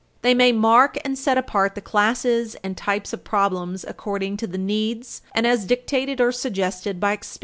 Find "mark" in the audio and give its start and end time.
0.51-0.97